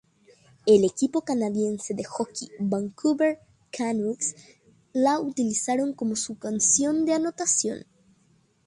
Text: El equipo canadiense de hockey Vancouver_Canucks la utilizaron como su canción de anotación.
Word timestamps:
El 0.65 0.83
equipo 0.83 1.21
canadiense 1.21 1.93
de 1.93 2.03
hockey 2.03 2.49
Vancouver_Canucks 2.59 4.33
la 4.93 5.19
utilizaron 5.19 5.93
como 5.93 6.15
su 6.15 6.39
canción 6.39 7.05
de 7.05 7.13
anotación. 7.13 7.85